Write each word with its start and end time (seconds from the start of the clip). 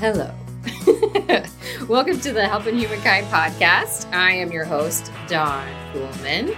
Hello. 0.00 0.32
Welcome 1.88 2.20
to 2.20 2.32
the 2.32 2.46
Helping 2.46 2.78
Humankind 2.78 3.26
podcast. 3.26 4.08
I 4.12 4.30
am 4.30 4.52
your 4.52 4.64
host, 4.64 5.10
Dawn 5.26 5.66
Kuhlman. 5.92 6.56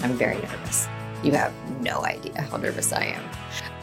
I'm 0.00 0.14
very 0.14 0.34
nervous. 0.34 0.88
You 1.22 1.30
have 1.30 1.54
no 1.80 2.04
idea 2.04 2.42
how 2.42 2.56
nervous 2.56 2.92
I 2.92 3.14
am. 3.14 3.22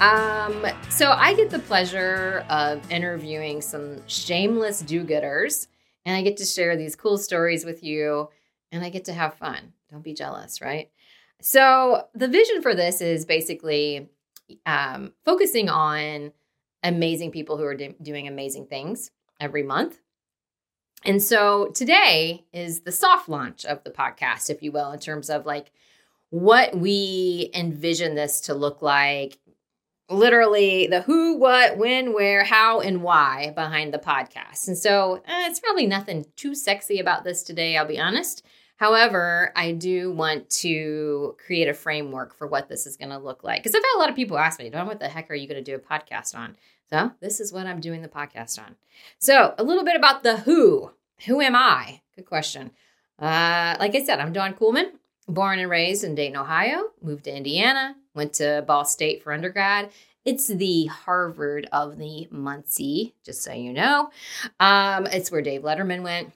Um, 0.01 0.73
so 0.89 1.11
I 1.11 1.33
get 1.33 1.49
the 1.49 1.59
pleasure 1.59 2.45
of 2.49 2.91
interviewing 2.91 3.61
some 3.61 4.05
shameless 4.05 4.81
do-gooders, 4.81 5.67
and 6.05 6.17
I 6.17 6.21
get 6.21 6.35
to 6.35 6.45
share 6.45 6.75
these 6.75 6.97
cool 6.97 7.17
stories 7.17 7.63
with 7.63 7.85
you, 7.85 8.27
and 8.73 8.83
I 8.83 8.89
get 8.89 9.05
to 9.05 9.13
have 9.13 9.35
fun. 9.35 9.71
Don't 9.89 10.03
be 10.03 10.13
jealous, 10.13 10.59
right? 10.59 10.91
So 11.41 12.03
the 12.15 12.27
vision 12.27 12.61
for 12.61 12.75
this 12.75 12.99
is 12.99 13.25
basically 13.25 14.09
um, 14.65 15.13
focusing 15.23 15.69
on 15.69 16.33
amazing 16.83 17.31
people 17.31 17.57
who 17.57 17.63
are 17.63 17.75
do- 17.75 17.95
doing 18.01 18.27
amazing 18.27 18.67
things 18.67 19.11
every 19.39 19.63
month. 19.63 19.99
And 21.05 21.21
so 21.21 21.67
today 21.73 22.45
is 22.51 22.81
the 22.81 22.91
soft 22.91 23.29
launch 23.29 23.65
of 23.65 23.83
the 23.83 23.91
podcast, 23.91 24.49
if 24.49 24.63
you 24.63 24.71
will, 24.71 24.91
in 24.91 24.99
terms 24.99 25.29
of 25.29 25.45
like 25.45 25.71
what 26.29 26.75
we 26.75 27.49
envision 27.53 28.15
this 28.15 28.41
to 28.41 28.53
look 28.53 28.81
like. 28.81 29.39
Literally, 30.09 30.87
the 30.87 31.01
who, 31.01 31.37
what, 31.37 31.77
when, 31.77 32.13
where, 32.13 32.45
how, 32.45 32.79
and 32.79 33.03
why 33.03 33.51
behind 33.55 33.93
the 33.93 33.99
podcast. 33.99 34.67
And 34.67 34.77
so 34.77 35.21
eh, 35.25 35.47
it's 35.49 35.59
probably 35.59 35.85
nothing 35.85 36.25
too 36.37 36.55
sexy 36.55 36.99
about 36.99 37.25
this 37.25 37.43
today, 37.43 37.75
I'll 37.75 37.85
be 37.85 37.99
honest. 37.99 38.45
However, 38.77 39.51
I 39.55 39.71
do 39.71 40.11
want 40.11 40.49
to 40.61 41.35
create 41.45 41.67
a 41.67 41.73
framework 41.73 42.35
for 42.35 42.47
what 42.47 42.69
this 42.69 42.85
is 42.85 42.95
going 42.95 43.09
to 43.09 43.17
look 43.17 43.43
like. 43.43 43.61
Because 43.61 43.75
I've 43.75 43.83
had 43.83 43.97
a 43.97 43.99
lot 43.99 44.09
of 44.09 44.15
people 44.15 44.37
ask 44.37 44.59
me, 44.59 44.69
Dawn, 44.69 44.87
what 44.87 44.99
the 44.99 45.09
heck 45.09 45.29
are 45.29 45.35
you 45.35 45.47
going 45.47 45.63
to 45.63 45.71
do 45.71 45.75
a 45.75 45.79
podcast 45.79 46.35
on? 46.35 46.55
So 46.89 47.11
this 47.19 47.39
is 47.39 47.51
what 47.51 47.67
I'm 47.67 47.81
doing 47.81 48.01
the 48.01 48.07
podcast 48.07 48.59
on. 48.59 48.75
So 49.19 49.53
a 49.57 49.63
little 49.63 49.83
bit 49.83 49.95
about 49.95 50.23
the 50.23 50.37
who. 50.37 50.91
Who 51.25 51.41
am 51.41 51.55
I? 51.55 52.01
Good 52.15 52.27
question. 52.27 52.71
Uh, 53.19 53.75
like 53.79 53.95
I 53.95 54.03
said, 54.03 54.19
I'm 54.19 54.31
Dawn 54.31 54.53
Kuhlman, 54.53 54.91
born 55.27 55.57
and 55.59 55.69
raised 55.69 56.03
in 56.03 56.13
Dayton, 56.13 56.37
Ohio, 56.37 56.91
moved 57.01 57.23
to 57.23 57.35
Indiana, 57.35 57.95
went 58.13 58.33
to 58.33 58.63
Ball 58.67 58.85
State 58.85 59.23
for 59.23 59.33
undergrad. 59.33 59.89
It's 60.23 60.47
the 60.47 60.85
Harvard 60.85 61.67
of 61.71 61.97
the 61.97 62.27
Muncie, 62.29 63.15
just 63.25 63.41
so 63.43 63.53
you 63.53 63.73
know. 63.73 64.11
Um, 64.59 65.07
it's 65.07 65.31
where 65.31 65.41
Dave 65.41 65.63
Letterman 65.63 66.03
went. 66.03 66.31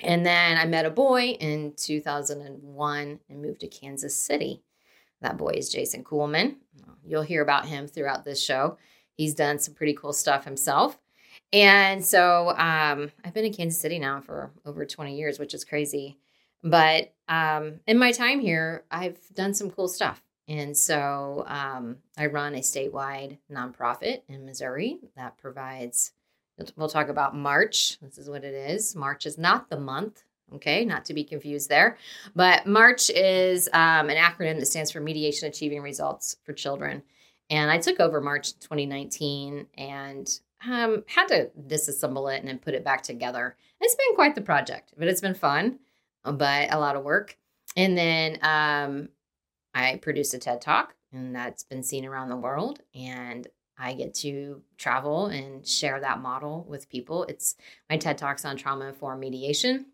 And 0.00 0.24
then 0.26 0.58
I 0.58 0.66
met 0.66 0.86
a 0.86 0.90
boy 0.90 1.36
in 1.40 1.72
2001 1.76 3.20
and 3.28 3.42
moved 3.42 3.60
to 3.60 3.68
Kansas 3.68 4.14
City. 4.14 4.62
That 5.20 5.38
boy 5.38 5.54
is 5.56 5.70
Jason 5.70 6.04
Kuhlman. 6.04 6.56
You'll 7.04 7.22
hear 7.22 7.42
about 7.42 7.66
him 7.66 7.86
throughout 7.86 8.24
this 8.24 8.42
show. 8.42 8.78
He's 9.16 9.34
done 9.34 9.58
some 9.58 9.74
pretty 9.74 9.94
cool 9.94 10.12
stuff 10.12 10.44
himself. 10.44 10.98
And 11.52 12.04
so 12.04 12.50
um, 12.50 13.12
I've 13.24 13.32
been 13.32 13.44
in 13.44 13.52
Kansas 13.52 13.80
City 13.80 13.98
now 13.98 14.20
for 14.20 14.50
over 14.64 14.84
20 14.84 15.16
years, 15.16 15.38
which 15.38 15.54
is 15.54 15.64
crazy. 15.64 16.18
But 16.62 17.14
um, 17.28 17.80
in 17.86 17.98
my 17.98 18.12
time 18.12 18.40
here, 18.40 18.84
I've 18.90 19.18
done 19.34 19.54
some 19.54 19.70
cool 19.70 19.88
stuff. 19.88 20.22
And 20.48 20.76
so 20.76 21.44
um, 21.46 21.98
I 22.16 22.26
run 22.26 22.54
a 22.54 22.60
statewide 22.60 23.38
nonprofit 23.50 24.22
in 24.28 24.44
Missouri 24.44 24.98
that 25.16 25.38
provides 25.38 26.12
We'll 26.76 26.88
talk 26.88 27.08
about 27.08 27.36
March. 27.36 27.98
This 28.00 28.18
is 28.18 28.30
what 28.30 28.44
it 28.44 28.54
is. 28.54 28.96
March 28.96 29.26
is 29.26 29.36
not 29.36 29.68
the 29.68 29.78
month, 29.78 30.22
okay? 30.54 30.84
Not 30.84 31.04
to 31.06 31.14
be 31.14 31.22
confused 31.22 31.68
there. 31.68 31.98
But 32.34 32.66
March 32.66 33.10
is 33.10 33.68
um, 33.72 34.08
an 34.08 34.16
acronym 34.16 34.58
that 34.58 34.66
stands 34.66 34.90
for 34.90 35.00
Mediation 35.00 35.48
Achieving 35.48 35.82
Results 35.82 36.36
for 36.44 36.52
Children. 36.52 37.02
And 37.50 37.70
I 37.70 37.78
took 37.78 38.00
over 38.00 38.20
March 38.20 38.58
2019 38.58 39.66
and 39.76 40.40
um, 40.64 41.04
had 41.06 41.28
to 41.28 41.50
disassemble 41.66 42.34
it 42.34 42.40
and 42.40 42.48
then 42.48 42.58
put 42.58 42.74
it 42.74 42.84
back 42.84 43.02
together. 43.02 43.56
It's 43.80 43.94
been 43.94 44.14
quite 44.14 44.34
the 44.34 44.40
project, 44.40 44.94
but 44.96 45.08
it's 45.08 45.20
been 45.20 45.34
fun, 45.34 45.78
but 46.24 46.72
a 46.72 46.78
lot 46.78 46.96
of 46.96 47.04
work. 47.04 47.36
And 47.76 47.96
then 47.96 48.38
um, 48.42 49.10
I 49.74 49.96
produced 49.96 50.32
a 50.32 50.38
TED 50.38 50.62
Talk, 50.62 50.94
and 51.12 51.36
that's 51.36 51.62
been 51.62 51.82
seen 51.82 52.06
around 52.06 52.30
the 52.30 52.36
world. 52.36 52.80
And 52.94 53.46
I 53.78 53.94
get 53.94 54.14
to 54.14 54.62
travel 54.78 55.26
and 55.26 55.66
share 55.66 56.00
that 56.00 56.20
model 56.20 56.64
with 56.68 56.88
people. 56.88 57.24
It's 57.24 57.56
my 57.90 57.96
TED 57.96 58.18
Talks 58.18 58.44
on 58.44 58.56
trauma 58.56 58.86
informed 58.86 59.20
mediation. 59.20 59.86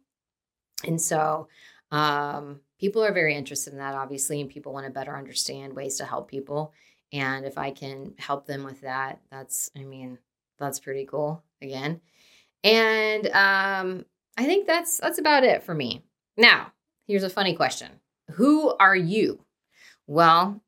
And 0.85 1.01
so 1.01 1.49
um, 1.91 2.61
people 2.79 3.05
are 3.05 3.13
very 3.13 3.35
interested 3.35 3.73
in 3.73 3.79
that, 3.79 3.95
obviously, 3.95 4.41
and 4.41 4.51
people 4.51 4.73
want 4.73 4.87
to 4.87 4.93
better 4.93 5.17
understand 5.17 5.75
ways 5.75 5.97
to 5.97 6.05
help 6.05 6.29
people. 6.31 6.73
And 7.13 7.45
if 7.45 7.59
I 7.59 7.71
can 7.71 8.15
help 8.19 8.47
them 8.47 8.65
with 8.65 8.81
that, 8.83 9.21
that's, 9.31 9.71
I 9.77 9.85
mean, 9.85 10.19
that's 10.59 10.81
pretty 10.81 11.05
cool 11.05 11.43
again. 11.61 12.01
And 12.65 13.27
um, 13.29 14.05
I 14.37 14.45
think 14.45 14.67
that's 14.67 14.99
that's 14.99 15.19
about 15.19 15.45
it 15.45 15.63
for 15.63 15.75
me. 15.75 16.03
Now, 16.37 16.73
here's 17.07 17.25
a 17.25 17.31
funny 17.31 17.55
question. 17.55 17.91
Who 18.31 18.75
are 18.79 18.97
you? 18.97 19.45
Well, 20.07 20.63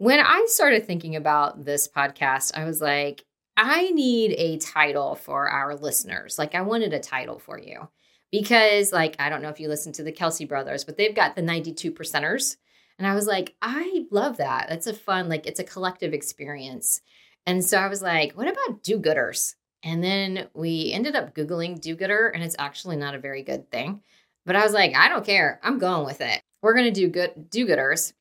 when 0.00 0.18
I 0.18 0.46
started 0.48 0.86
thinking 0.86 1.14
about 1.14 1.62
this 1.62 1.86
podcast, 1.86 2.52
I 2.54 2.64
was 2.64 2.80
like, 2.80 3.22
I 3.58 3.90
need 3.90 4.34
a 4.38 4.56
title 4.56 5.14
for 5.14 5.46
our 5.46 5.74
listeners. 5.74 6.38
Like, 6.38 6.54
I 6.54 6.62
wanted 6.62 6.94
a 6.94 6.98
title 6.98 7.38
for 7.38 7.58
you 7.58 7.86
because, 8.32 8.94
like, 8.94 9.16
I 9.18 9.28
don't 9.28 9.42
know 9.42 9.50
if 9.50 9.60
you 9.60 9.68
listen 9.68 9.92
to 9.92 10.02
the 10.02 10.10
Kelce 10.10 10.48
brothers, 10.48 10.84
but 10.84 10.96
they've 10.96 11.14
got 11.14 11.36
the 11.36 11.42
92 11.42 11.92
percenters. 11.92 12.56
And 12.98 13.06
I 13.06 13.14
was 13.14 13.26
like, 13.26 13.54
I 13.60 14.06
love 14.10 14.38
that. 14.38 14.70
That's 14.70 14.86
a 14.86 14.94
fun, 14.94 15.28
like, 15.28 15.46
it's 15.46 15.60
a 15.60 15.64
collective 15.64 16.14
experience. 16.14 17.02
And 17.44 17.62
so 17.62 17.76
I 17.76 17.88
was 17.88 18.00
like, 18.00 18.32
what 18.32 18.48
about 18.48 18.82
do 18.82 18.98
gooders? 18.98 19.54
And 19.82 20.02
then 20.02 20.48
we 20.54 20.92
ended 20.94 21.14
up 21.14 21.34
Googling 21.34 21.78
do 21.78 21.94
gooder, 21.94 22.28
and 22.28 22.42
it's 22.42 22.56
actually 22.58 22.96
not 22.96 23.14
a 23.14 23.18
very 23.18 23.42
good 23.42 23.70
thing. 23.70 24.00
But 24.46 24.56
I 24.56 24.64
was 24.64 24.72
like, 24.72 24.96
I 24.96 25.10
don't 25.10 25.26
care. 25.26 25.60
I'm 25.62 25.78
going 25.78 26.06
with 26.06 26.22
it. 26.22 26.40
We're 26.62 26.74
going 26.74 26.86
to 26.86 26.90
do 26.90 27.08
good 27.08 27.50
do 27.50 27.66
gooders 27.66 28.14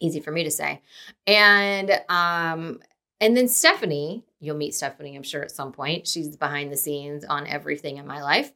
easy 0.00 0.20
for 0.20 0.32
me 0.32 0.44
to 0.44 0.50
say. 0.50 0.82
And 1.26 1.90
um 2.08 2.80
and 3.20 3.36
then 3.36 3.48
Stephanie, 3.48 4.24
you'll 4.40 4.56
meet 4.56 4.74
Stephanie, 4.74 5.14
I'm 5.14 5.22
sure 5.22 5.42
at 5.42 5.50
some 5.50 5.72
point. 5.72 6.08
She's 6.08 6.36
behind 6.36 6.72
the 6.72 6.76
scenes 6.76 7.24
on 7.24 7.46
everything 7.46 7.98
in 7.98 8.06
my 8.06 8.22
life. 8.22 8.52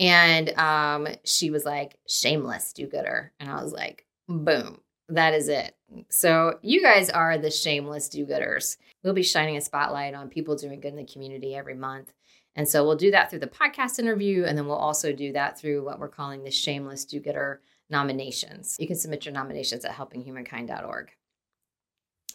And 0.00 0.50
um 0.58 1.08
she 1.24 1.50
was 1.50 1.64
like, 1.64 1.98
shameless 2.08 2.72
do-gooder. 2.72 3.32
And 3.38 3.50
I 3.50 3.62
was 3.62 3.72
like, 3.72 4.06
boom, 4.28 4.80
that 5.08 5.34
is 5.34 5.48
it. 5.48 5.76
So 6.08 6.58
you 6.62 6.82
guys 6.82 7.10
are 7.10 7.38
the 7.38 7.50
shameless 7.50 8.08
do-gooders. 8.08 8.76
We'll 9.04 9.14
be 9.14 9.22
shining 9.22 9.56
a 9.56 9.60
spotlight 9.60 10.14
on 10.14 10.28
people 10.28 10.56
doing 10.56 10.80
good 10.80 10.88
in 10.88 10.96
the 10.96 11.04
community 11.04 11.54
every 11.54 11.74
month. 11.74 12.12
And 12.56 12.66
so 12.66 12.84
we'll 12.84 12.96
do 12.96 13.10
that 13.10 13.28
through 13.28 13.40
the 13.40 13.46
podcast 13.46 13.98
interview, 13.98 14.44
and 14.44 14.56
then 14.56 14.66
we'll 14.66 14.76
also 14.76 15.12
do 15.12 15.30
that 15.34 15.58
through 15.60 15.84
what 15.84 16.00
we're 16.00 16.08
calling 16.08 16.42
the 16.42 16.50
shameless 16.50 17.04
do-gooder 17.04 17.60
nominations. 17.90 18.76
You 18.78 18.86
can 18.86 18.96
submit 18.96 19.24
your 19.24 19.34
nominations 19.34 19.84
at 19.84 19.92
helpinghumankind.org. 19.92 21.10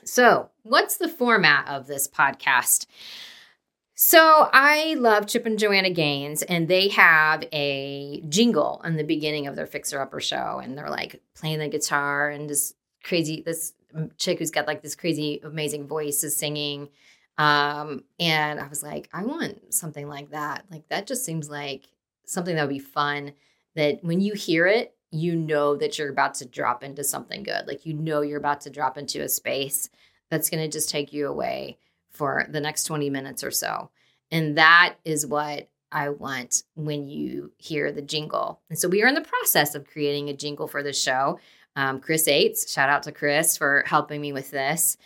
So, 0.03 0.50
what's 0.63 0.98
the 0.98 1.09
format 1.09 1.68
of 1.68 1.88
this 1.88 2.07
podcast? 2.07 2.88
So, 3.94 4.50
I 4.51 4.95
love 4.95 5.27
Chip 5.27 5.45
and 5.45 5.59
Joanna 5.59 5.92
Gaines, 5.92 6.42
and 6.42 6.68
they 6.68 6.88
have 6.89 7.44
a 7.51 8.24
jingle 8.27 8.81
in 8.83 8.98
the 8.98 9.03
beginning 9.03 9.45
of 9.45 9.56
their 9.56 9.68
Fixer 9.68 10.01
Upper 10.01 10.19
show, 10.19 10.59
and 10.63 10.77
they're 10.77 10.89
like 10.89 11.21
playing 11.36 11.59
the 11.59 11.68
guitar, 11.68 12.30
and 12.30 12.50
this 12.50 12.74
crazy, 13.03 13.44
this 13.45 13.74
chick 14.18 14.39
who's 14.39 14.51
got 14.51 14.68
like 14.68 14.81
this 14.81 14.95
crazy, 14.95 15.39
amazing 15.44 15.88
voice 15.88 16.24
is 16.24 16.36
singing. 16.36 16.89
Um, 17.38 18.03
and 18.19 18.59
I 18.59 18.68
was 18.68 18.83
like, 18.83 19.09
I 19.13 19.24
want 19.24 19.74
something 19.74 20.07
like 20.07 20.31
that. 20.31 20.65
Like, 20.71 20.88
that 20.89 21.07
just 21.07 21.25
seems 21.25 21.50
like 21.50 21.88
something 22.25 22.56
that 22.56 22.63
would 22.63 22.74
be 22.74 22.80
fun. 22.80 23.33
That 23.75 24.03
when 24.03 24.19
you 24.19 24.33
hear 24.33 24.68
it, 24.68 24.95
you 25.12 25.36
know 25.36 25.75
that 25.75 26.00
you're 26.00 26.10
about 26.10 26.36
to 26.36 26.46
drop 26.46 26.84
into 26.84 27.04
something 27.04 27.44
good. 27.44 27.68
Like 27.68 27.86
you 27.86 27.94
know 27.94 28.22
you're 28.22 28.40
about 28.40 28.62
to 28.62 28.69
drop 28.69 28.98
into 28.98 29.22
a 29.22 29.30
space 29.30 29.90
that's 30.30 30.50
going 30.50 30.63
to 30.63 30.69
just 30.69 30.90
take 30.90 31.12
you 31.12 31.28
away 31.28 31.78
for 32.10 32.46
the 32.50 32.62
next 32.62 32.86
20 32.86 33.10
minutes 33.10 33.44
or 33.44 33.52
so. 33.52 33.90
And 34.31 34.58
that 34.58 34.96
is 35.04 35.25
what 35.25 35.69
I 35.92 36.10
want 36.10 36.63
when 36.75 37.08
you 37.08 37.52
hear 37.58 37.92
the 37.92 38.02
jingle. 38.02 38.62
And 38.69 38.80
so 38.80 38.88
we 38.88 39.04
are 39.04 39.08
in 39.08 39.16
the 39.16 39.22
process 39.22 39.75
of 39.75 39.88
creating 39.88 40.30
a 40.30 40.34
jingle 40.34 40.68
for 40.68 40.81
the 40.81 40.94
show. 40.94 41.40
Um, 41.75 42.00
Chris 42.00 42.28
Ates, 42.28 42.72
shout 42.72 42.90
out 42.90 43.04
to 43.04 43.12
Chris 43.12 43.58
for 43.58 43.84
helping 43.86 44.22
me 44.22 44.31
with 44.31 44.52
this. 44.52 44.98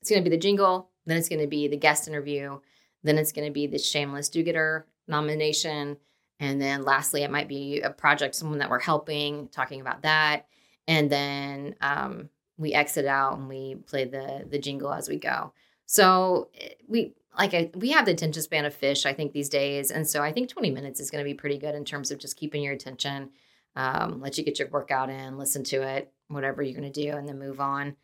It's 0.00 0.08
going 0.08 0.24
to 0.24 0.28
be 0.28 0.34
the 0.34 0.40
jingle, 0.40 0.88
then 1.04 1.18
it's 1.18 1.28
going 1.28 1.42
to 1.42 1.46
be 1.46 1.68
the 1.68 1.76
guest 1.76 2.08
interview, 2.08 2.58
then 3.02 3.18
it's 3.18 3.32
going 3.32 3.46
to 3.46 3.52
be 3.52 3.66
the 3.66 3.78
shameless 3.78 4.30
do-gooder 4.30 4.86
nomination, 5.08 5.98
and 6.40 6.60
then 6.60 6.82
lastly, 6.82 7.22
it 7.22 7.30
might 7.30 7.48
be 7.48 7.82
a 7.82 7.90
project, 7.90 8.34
someone 8.34 8.58
that 8.58 8.70
we're 8.70 8.80
helping, 8.80 9.48
talking 9.48 9.82
about 9.82 10.02
that. 10.02 10.46
And 10.88 11.10
then 11.10 11.76
um, 11.82 12.30
we 12.56 12.72
exit 12.72 13.06
out 13.06 13.38
and 13.38 13.48
we 13.48 13.76
play 13.86 14.06
the 14.06 14.46
the 14.50 14.58
jingle 14.58 14.92
as 14.92 15.08
we 15.08 15.18
go. 15.18 15.52
So 15.84 16.48
eh, 16.58 16.70
we 16.88 17.14
like 17.38 17.52
I, 17.54 17.70
we 17.74 17.90
have 17.90 18.06
the 18.06 18.12
attention 18.12 18.42
span 18.42 18.64
of 18.64 18.74
fish, 18.74 19.04
I 19.04 19.12
think 19.12 19.32
these 19.32 19.50
days, 19.50 19.90
and 19.90 20.08
so 20.08 20.22
I 20.22 20.32
think 20.32 20.48
20 20.48 20.70
minutes 20.70 20.98
is 20.98 21.10
going 21.10 21.22
to 21.22 21.30
be 21.30 21.34
pretty 21.34 21.58
good 21.58 21.74
in 21.74 21.84
terms 21.84 22.10
of 22.10 22.18
just 22.18 22.36
keeping 22.36 22.62
your 22.62 22.72
attention. 22.72 23.30
Um, 23.76 24.20
let 24.20 24.36
you 24.36 24.42
get 24.42 24.58
your 24.58 24.68
workout 24.68 25.10
in, 25.10 25.38
listen 25.38 25.62
to 25.64 25.82
it, 25.82 26.10
whatever 26.26 26.60
you're 26.60 26.78
going 26.78 26.90
to 26.90 27.02
do, 27.04 27.16
and 27.16 27.28
then 27.28 27.38
move 27.38 27.60
on. 27.60 27.96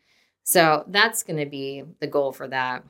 So 0.43 0.85
that's 0.87 1.23
going 1.23 1.39
to 1.39 1.45
be 1.45 1.83
the 1.99 2.07
goal 2.07 2.31
for 2.31 2.47
that 2.47 2.85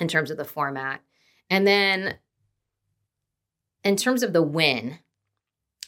in 0.00 0.08
terms 0.08 0.32
of 0.32 0.36
the 0.36 0.44
format. 0.44 1.00
And 1.48 1.64
then 1.64 2.16
in 3.86 3.96
terms 3.96 4.24
of 4.24 4.32
the 4.32 4.42
win, 4.42 4.98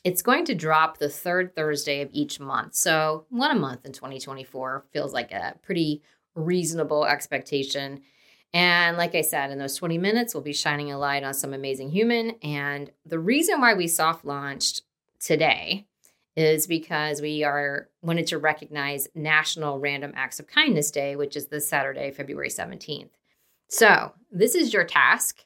it's 0.05 0.23
going 0.23 0.45
to 0.45 0.55
drop 0.55 0.99
the 0.99 1.09
third 1.09 1.56
Thursday 1.56 2.00
of 2.00 2.09
each 2.12 2.39
month. 2.39 2.77
So, 2.77 3.27
one 3.29 3.50
a 3.50 3.59
month 3.59 3.85
in 3.85 3.93
2024 3.93 4.85
feels 4.93 5.12
like 5.12 5.33
a 5.33 5.56
pretty 5.62 6.03
reasonable 6.37 7.05
expectation. 7.05 8.03
And 8.55 8.97
like 8.97 9.17
I 9.17 9.23
said, 9.23 9.50
in 9.50 9.59
those 9.59 9.75
20 9.75 9.99
minutes, 9.99 10.33
we'll 10.33 10.45
be 10.45 10.53
shining 10.53 10.93
a 10.93 10.99
light 10.99 11.25
on 11.25 11.35
some 11.35 11.53
amazing 11.53 11.91
human. 11.91 12.37
And 12.41 12.91
the 13.05 13.19
reason 13.19 13.61
why 13.61 13.75
we 13.75 13.89
soft 13.89 14.25
launched 14.25 14.83
today 15.21 15.87
is 16.37 16.69
because 16.69 17.21
we 17.21 17.43
are 17.43 17.89
wanted 18.00 18.29
to 18.29 18.39
recognize 18.39 19.09
National 19.17 19.81
Random 19.81 20.12
Acts 20.15 20.39
of 20.39 20.47
Kindness 20.47 20.93
Day, 20.93 21.17
which 21.17 21.37
is 21.37 21.49
this 21.49 21.69
Saturday, 21.69 22.12
February 22.12 22.49
17th. 22.49 23.11
So, 23.69 24.12
this 24.31 24.55
is 24.55 24.73
your 24.73 24.85
task. 24.85 25.45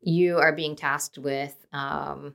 You 0.00 0.38
are 0.38 0.52
being 0.52 0.76
tasked 0.76 1.18
with 1.18 1.66
um, 1.72 2.34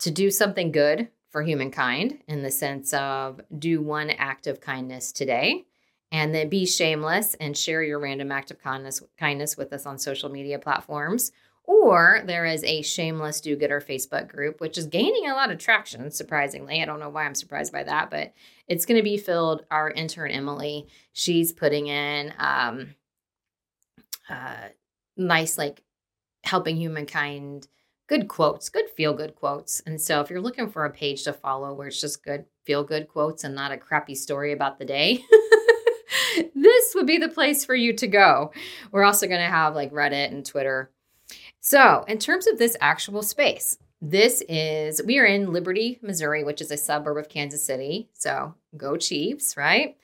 to 0.00 0.10
do 0.10 0.30
something 0.30 0.72
good 0.72 1.08
for 1.30 1.42
humankind 1.42 2.18
in 2.28 2.42
the 2.42 2.50
sense 2.50 2.92
of 2.94 3.40
do 3.58 3.80
one 3.82 4.10
act 4.10 4.46
of 4.46 4.60
kindness 4.60 5.12
today 5.12 5.64
and 6.12 6.34
then 6.34 6.48
be 6.48 6.64
shameless 6.66 7.34
and 7.34 7.56
share 7.56 7.82
your 7.82 7.98
random 7.98 8.30
act 8.30 8.50
of 8.50 8.62
kindness 8.62 9.02
kindness 9.18 9.56
with 9.56 9.72
us 9.72 9.86
on 9.86 9.98
social 9.98 10.28
media 10.28 10.58
platforms 10.58 11.32
or 11.66 12.22
there 12.26 12.44
is 12.44 12.62
a 12.64 12.82
shameless 12.82 13.40
do 13.40 13.56
gooder 13.56 13.80
Facebook 13.80 14.28
group, 14.28 14.60
which 14.60 14.76
is 14.76 14.86
gaining 14.86 15.28
a 15.28 15.34
lot 15.34 15.50
of 15.50 15.58
traction, 15.58 16.10
surprisingly. 16.10 16.82
I 16.82 16.84
don't 16.84 17.00
know 17.00 17.08
why 17.08 17.24
I'm 17.24 17.34
surprised 17.34 17.72
by 17.72 17.84
that, 17.84 18.10
but 18.10 18.34
it's 18.68 18.84
going 18.84 18.98
to 18.98 19.02
be 19.02 19.16
filled. 19.16 19.64
Our 19.70 19.90
intern, 19.90 20.30
Emily, 20.30 20.86
she's 21.14 21.52
putting 21.52 21.86
in 21.86 22.34
um, 22.38 22.94
uh, 24.28 24.68
nice, 25.16 25.56
like 25.56 25.82
helping 26.44 26.76
humankind 26.76 27.68
good 28.06 28.28
quotes, 28.28 28.68
good 28.68 28.88
feel 28.90 29.14
good 29.14 29.34
quotes. 29.34 29.80
And 29.86 30.00
so 30.00 30.20
if 30.20 30.30
you're 30.30 30.40
looking 30.40 30.68
for 30.68 30.84
a 30.84 30.90
page 30.90 31.24
to 31.24 31.32
follow 31.32 31.72
where 31.72 31.88
it's 31.88 32.00
just 32.00 32.22
good 32.22 32.44
feel 32.64 32.84
good 32.84 33.08
quotes 33.08 33.44
and 33.44 33.54
not 33.54 33.72
a 33.72 33.78
crappy 33.78 34.14
story 34.14 34.52
about 34.52 34.78
the 34.78 34.84
day, 34.84 35.24
this 36.54 36.94
would 36.94 37.06
be 37.06 37.18
the 37.18 37.28
place 37.28 37.64
for 37.64 37.74
you 37.74 37.92
to 37.94 38.06
go. 38.06 38.52
We're 38.92 39.04
also 39.04 39.26
going 39.26 39.40
to 39.40 39.46
have 39.46 39.74
like 39.74 39.92
Reddit 39.92 40.32
and 40.32 40.44
Twitter. 40.44 40.90
So, 41.60 42.04
in 42.06 42.18
terms 42.18 42.46
of 42.46 42.58
this 42.58 42.76
actual 42.80 43.22
space, 43.22 43.78
this 44.02 44.42
is 44.50 45.00
we 45.06 45.18
are 45.18 45.24
in 45.24 45.52
Liberty, 45.52 45.98
Missouri, 46.02 46.44
which 46.44 46.60
is 46.60 46.70
a 46.70 46.76
suburb 46.76 47.16
of 47.16 47.30
Kansas 47.30 47.64
City. 47.64 48.10
So, 48.12 48.54
go 48.76 48.98
Chiefs, 48.98 49.56
right? 49.56 49.96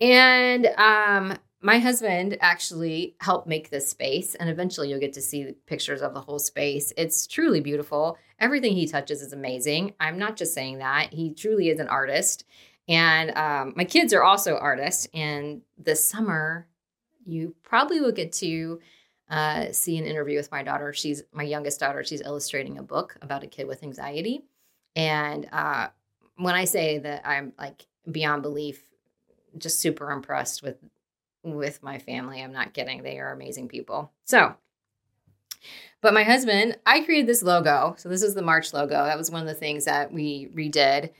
And 0.00 0.66
um 0.76 1.38
my 1.60 1.78
husband 1.78 2.36
actually 2.40 3.16
helped 3.20 3.48
make 3.48 3.70
this 3.70 3.88
space 3.88 4.34
and 4.34 4.48
eventually 4.48 4.88
you'll 4.88 5.00
get 5.00 5.12
to 5.14 5.22
see 5.22 5.54
pictures 5.66 6.02
of 6.02 6.14
the 6.14 6.20
whole 6.20 6.38
space. 6.38 6.92
It's 6.96 7.26
truly 7.26 7.60
beautiful. 7.60 8.16
Everything 8.38 8.74
he 8.74 8.86
touches 8.86 9.22
is 9.22 9.32
amazing. 9.32 9.94
I'm 9.98 10.18
not 10.18 10.36
just 10.36 10.54
saying 10.54 10.78
that. 10.78 11.12
He 11.12 11.34
truly 11.34 11.68
is 11.68 11.80
an 11.80 11.88
artist. 11.88 12.44
And 12.88 13.36
um, 13.36 13.74
my 13.76 13.84
kids 13.84 14.12
are 14.12 14.22
also 14.22 14.56
artists. 14.56 15.08
And 15.12 15.62
this 15.76 16.08
summer 16.08 16.68
you 17.26 17.54
probably 17.62 18.00
will 18.00 18.12
get 18.12 18.32
to 18.32 18.80
uh, 19.28 19.66
see 19.72 19.98
an 19.98 20.06
interview 20.06 20.38
with 20.38 20.50
my 20.50 20.62
daughter. 20.62 20.94
She's 20.94 21.22
my 21.32 21.42
youngest 21.42 21.78
daughter. 21.80 22.02
She's 22.02 22.22
illustrating 22.22 22.78
a 22.78 22.82
book 22.82 23.18
about 23.20 23.42
a 23.42 23.46
kid 23.46 23.68
with 23.68 23.82
anxiety. 23.82 24.44
And 24.96 25.46
uh, 25.52 25.88
when 26.38 26.54
i 26.54 26.64
say 26.64 26.98
that 26.98 27.22
i'm 27.26 27.52
like 27.58 27.86
beyond 28.10 28.42
belief 28.42 28.82
just 29.58 29.80
super 29.80 30.10
impressed 30.10 30.62
with 30.62 30.76
with 31.56 31.82
my 31.82 31.98
family. 31.98 32.42
I'm 32.42 32.52
not 32.52 32.74
kidding. 32.74 33.02
They 33.02 33.18
are 33.18 33.32
amazing 33.32 33.68
people. 33.68 34.12
So, 34.24 34.54
but 36.00 36.14
my 36.14 36.22
husband, 36.22 36.78
I 36.86 37.00
created 37.00 37.26
this 37.26 37.42
logo. 37.42 37.94
So 37.98 38.08
this 38.08 38.22
is 38.22 38.34
the 38.34 38.42
March 38.42 38.72
logo. 38.72 39.04
That 39.04 39.18
was 39.18 39.30
one 39.30 39.40
of 39.40 39.48
the 39.48 39.54
things 39.54 39.86
that 39.86 40.12
we 40.12 40.48
redid. 40.54 41.10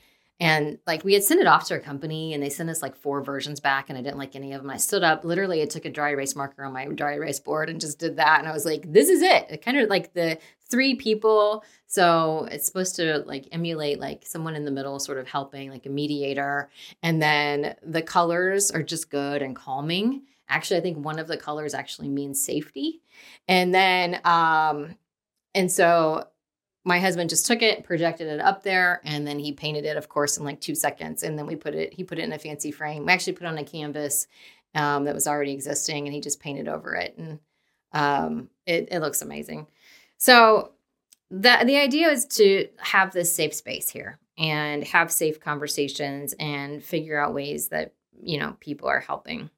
And 0.41 0.79
like 0.87 1.03
we 1.03 1.13
had 1.13 1.23
sent 1.23 1.41
it 1.41 1.47
off 1.47 1.65
to 1.65 1.73
our 1.73 1.79
company 1.81 2.33
and 2.33 2.41
they 2.41 2.49
sent 2.49 2.69
us 2.69 2.81
like 2.81 2.95
four 2.95 3.21
versions 3.21 3.59
back 3.59 3.89
and 3.89 3.97
I 3.97 4.01
didn't 4.01 4.17
like 4.17 4.37
any 4.37 4.53
of 4.53 4.61
them. 4.61 4.71
I 4.71 4.77
stood 4.77 5.03
up, 5.03 5.25
literally, 5.25 5.61
I 5.61 5.65
took 5.65 5.83
a 5.83 5.89
dry 5.89 6.11
erase 6.11 6.33
marker 6.33 6.63
on 6.63 6.71
my 6.71 6.85
dry 6.85 7.15
erase 7.15 7.41
board 7.41 7.69
and 7.69 7.81
just 7.81 7.99
did 7.99 8.15
that. 8.15 8.39
And 8.39 8.47
I 8.47 8.53
was 8.53 8.65
like, 8.65 8.89
this 8.89 9.09
is 9.09 9.21
it. 9.21 9.47
It 9.49 9.65
kind 9.65 9.77
of 9.77 9.89
like 9.89 10.13
the 10.13 10.39
three 10.69 10.95
people. 10.95 11.63
So 11.87 12.47
it's 12.51 12.65
supposed 12.65 12.95
to 12.97 13.19
like 13.25 13.47
emulate 13.51 13.99
like 13.99 14.25
someone 14.25 14.55
in 14.55 14.65
the 14.65 14.71
middle, 14.71 14.99
sort 14.99 15.17
of 15.17 15.27
helping, 15.27 15.71
like 15.71 15.85
a 15.85 15.89
mediator. 15.89 16.69
And 17.01 17.21
then 17.21 17.75
the 17.81 18.01
colors 18.01 18.71
are 18.71 18.83
just 18.83 19.09
good 19.09 19.41
and 19.41 19.55
calming. 19.55 20.23
Actually, 20.47 20.79
I 20.79 20.83
think 20.83 21.03
one 21.03 21.19
of 21.19 21.27
the 21.27 21.37
colors 21.37 21.73
actually 21.73 22.09
means 22.09 22.43
safety. 22.43 23.01
And 23.47 23.73
then, 23.73 24.19
um, 24.23 24.95
and 25.53 25.71
so 25.71 26.27
my 26.85 26.99
husband 26.99 27.29
just 27.29 27.45
took 27.45 27.61
it, 27.61 27.83
projected 27.83 28.27
it 28.27 28.39
up 28.39 28.63
there, 28.63 29.01
and 29.03 29.27
then 29.27 29.37
he 29.37 29.51
painted 29.51 29.85
it, 29.85 29.97
of 29.97 30.09
course, 30.09 30.37
in 30.37 30.45
like 30.45 30.61
two 30.61 30.75
seconds. 30.75 31.23
And 31.23 31.37
then 31.37 31.45
we 31.45 31.55
put 31.55 31.75
it, 31.75 31.93
he 31.93 32.03
put 32.03 32.19
it 32.19 32.23
in 32.23 32.33
a 32.33 32.39
fancy 32.39 32.71
frame. 32.71 33.05
We 33.05 33.11
actually 33.11 33.33
put 33.33 33.47
on 33.47 33.57
a 33.57 33.63
canvas 33.63 34.27
um, 34.75 35.03
that 35.05 35.15
was 35.15 35.27
already 35.27 35.51
existing, 35.51 36.05
and 36.05 36.13
he 36.13 36.21
just 36.21 36.39
painted 36.39 36.67
over 36.67 36.95
it, 36.95 37.15
and 37.17 37.39
um, 37.91 38.49
it, 38.65 38.89
it 38.91 38.99
looks 38.99 39.21
amazing. 39.21 39.67
So 40.19 40.73
the 41.31 41.57
the 41.65 41.77
idea 41.77 42.09
is 42.09 42.25
to 42.27 42.67
have 42.77 43.11
this 43.11 43.33
safe 43.33 43.55
space 43.55 43.89
here 43.89 44.19
and 44.37 44.83
have 44.83 45.11
safe 45.11 45.39
conversations 45.39 46.33
and 46.39 46.83
figure 46.83 47.19
out 47.19 47.33
ways 47.33 47.69
that 47.69 47.93
you 48.21 48.37
know 48.37 48.55
people 48.59 48.87
are 48.87 48.99
helping. 48.99 49.49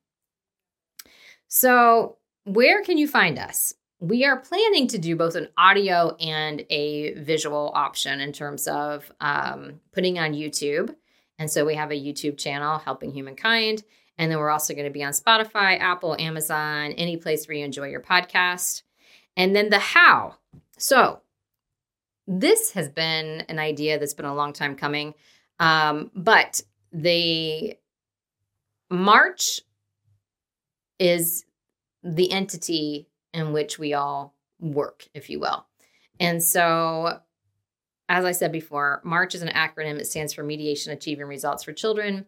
So 1.50 2.18
where 2.46 2.82
can 2.82 2.98
you 2.98 3.08
find 3.08 3.38
us? 3.38 3.74
we 4.02 4.26
are 4.26 4.38
planning 4.38 4.88
to 4.88 4.98
do 4.98 5.16
both 5.16 5.36
an 5.36 5.48
audio 5.60 6.16
and 6.20 6.66
a 6.72 7.14
visual 7.14 7.72
option 7.76 8.20
in 8.20 8.34
terms 8.34 8.68
of 8.68 9.10
um, 9.22 9.80
putting 9.94 10.18
on 10.18 10.34
YouTube. 10.34 10.96
And 11.38 11.50
so 11.50 11.64
we 11.66 11.76
have 11.76 11.92
a 11.92 11.96
YouTube 11.96 12.38
channel, 12.38 12.80
Helping 12.80 13.12
Humankind. 13.12 13.84
And 14.18 14.32
then 14.32 14.40
we're 14.40 14.50
also 14.50 14.74
going 14.74 14.88
to 14.88 14.92
be 14.92 15.04
on 15.04 15.14
Spotify, 15.14 15.80
Apple, 15.80 16.16
Amazon, 16.20 16.94
any 16.94 17.16
place 17.16 17.48
where 17.48 17.56
you 17.56 17.64
enjoy 17.64 17.90
your 17.90 18.02
podcast. 18.02 18.82
And 19.38 19.56
then 19.56 19.70
the 19.70 19.80
how. 19.80 20.36
So 20.78 21.22
this 22.28 22.72
has 22.72 22.90
been 22.90 23.42
an 23.50 23.60
idea 23.60 24.00
that's 24.00 24.14
been 24.14 24.26
a 24.26 24.36
long 24.36 24.54
time 24.54 24.76
coming. 24.76 25.14
Um, 25.60 26.12
but 26.16 26.62
the 26.92 27.76
March 28.90 29.62
is 31.00 31.46
the 32.04 32.32
entity 32.32 33.08
in 33.34 33.54
which 33.54 33.80
we 33.80 33.94
all 33.94 34.36
work, 34.60 35.08
if 35.14 35.30
you 35.30 35.40
will. 35.40 35.66
And 36.20 36.44
so, 36.44 37.20
as 38.10 38.26
I 38.26 38.32
said 38.32 38.52
before, 38.52 39.02
MARCH 39.04 39.36
is 39.36 39.42
an 39.42 39.50
acronym. 39.50 40.00
It 40.00 40.08
stands 40.08 40.34
for 40.34 40.44
Mediation 40.44 40.92
Achieving 40.92 41.26
Results 41.26 41.64
for 41.64 41.74
Children. 41.74 42.26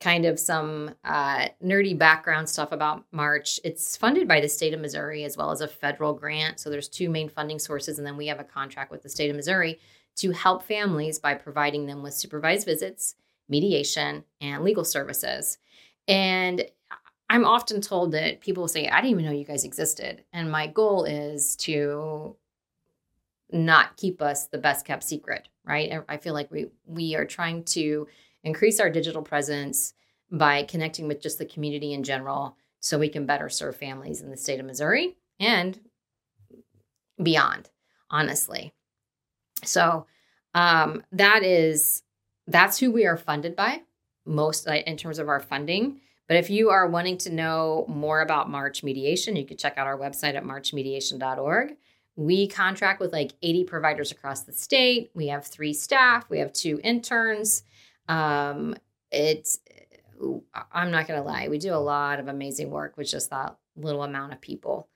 Kind 0.00 0.24
of 0.24 0.38
some 0.38 0.94
uh, 1.04 1.48
nerdy 1.62 1.96
background 1.96 2.48
stuff 2.48 2.72
about 2.72 3.04
March. 3.12 3.60
It's 3.64 3.96
funded 3.96 4.26
by 4.26 4.40
the 4.40 4.48
state 4.48 4.72
of 4.72 4.80
Missouri 4.80 5.24
as 5.24 5.36
well 5.36 5.50
as 5.50 5.60
a 5.60 5.68
federal 5.68 6.14
grant. 6.14 6.58
So 6.58 6.70
there's 6.70 6.88
two 6.88 7.10
main 7.10 7.28
funding 7.28 7.58
sources, 7.58 7.98
and 7.98 8.06
then 8.06 8.16
we 8.16 8.26
have 8.28 8.40
a 8.40 8.44
contract 8.44 8.90
with 8.90 9.02
the 9.02 9.10
state 9.10 9.28
of 9.28 9.36
Missouri 9.36 9.78
to 10.16 10.30
help 10.30 10.62
families 10.62 11.18
by 11.18 11.34
providing 11.34 11.86
them 11.86 12.02
with 12.02 12.14
supervised 12.14 12.66
visits, 12.66 13.14
mediation, 13.48 14.24
and 14.40 14.64
legal 14.64 14.84
services. 14.84 15.58
And 16.08 16.64
I'm 17.28 17.44
often 17.44 17.80
told 17.80 18.12
that 18.12 18.40
people 18.40 18.66
say, 18.68 18.88
I 18.88 18.96
didn't 18.96 19.10
even 19.10 19.24
know 19.24 19.30
you 19.30 19.44
guys 19.44 19.64
existed. 19.64 20.24
And 20.32 20.50
my 20.50 20.66
goal 20.66 21.04
is 21.04 21.56
to 21.56 22.36
not 23.52 23.96
keep 23.96 24.20
us 24.20 24.46
the 24.46 24.58
best 24.58 24.84
kept 24.84 25.04
secret, 25.04 25.48
right? 25.64 26.02
I 26.08 26.16
feel 26.16 26.34
like 26.34 26.50
we 26.50 26.66
we 26.86 27.14
are 27.14 27.24
trying 27.24 27.64
to 27.64 28.08
increase 28.44 28.80
our 28.80 28.90
digital 28.90 29.22
presence 29.22 29.94
by 30.30 30.62
connecting 30.62 31.08
with 31.08 31.20
just 31.20 31.38
the 31.38 31.44
community 31.44 31.92
in 31.92 32.02
general 32.02 32.56
so 32.80 32.98
we 32.98 33.08
can 33.08 33.26
better 33.26 33.48
serve 33.48 33.76
families 33.76 34.22
in 34.22 34.30
the 34.30 34.36
state 34.36 34.60
of 34.60 34.66
Missouri 34.66 35.16
and 35.38 35.78
beyond, 37.22 37.68
honestly. 38.10 38.72
So 39.64 40.06
um, 40.54 41.04
that 41.12 41.42
is 41.42 42.02
that's 42.46 42.78
who 42.78 42.90
we 42.90 43.06
are 43.06 43.16
funded 43.16 43.54
by 43.54 43.82
most 44.26 44.66
in 44.66 44.96
terms 44.96 45.18
of 45.18 45.28
our 45.28 45.40
funding. 45.40 46.00
But 46.28 46.36
if 46.36 46.48
you 46.48 46.70
are 46.70 46.86
wanting 46.86 47.18
to 47.18 47.30
know 47.30 47.84
more 47.88 48.20
about 48.20 48.48
March 48.48 48.84
Mediation, 48.84 49.36
you 49.36 49.44
can 49.44 49.56
check 49.56 49.76
out 49.76 49.86
our 49.86 49.98
website 49.98 50.34
at 50.34 50.44
marchmediation.org. 50.44 51.76
We 52.16 52.46
contract 52.46 53.00
with 53.00 53.12
like 53.12 53.32
80 53.42 53.64
providers 53.64 54.12
across 54.12 54.42
the 54.42 54.52
state. 54.52 55.10
We 55.14 55.28
have 55.28 55.46
three 55.46 55.72
staff, 55.72 56.28
we 56.30 56.38
have 56.38 56.52
two 56.52 56.80
interns. 56.84 57.64
Um, 58.08 58.74
it's, 59.10 59.58
I'm 60.72 60.90
not 60.90 61.06
going 61.06 61.20
to 61.20 61.26
lie, 61.26 61.48
we 61.48 61.58
do 61.58 61.74
a 61.74 61.76
lot 61.76 62.20
of 62.20 62.28
amazing 62.28 62.70
work 62.70 62.96
with 62.96 63.10
just 63.10 63.30
that 63.30 63.56
little 63.76 64.02
amount 64.02 64.32
of 64.32 64.40
people. 64.40 64.88